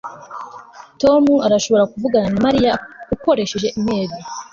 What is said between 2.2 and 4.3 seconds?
na mariya ukoresheje imeri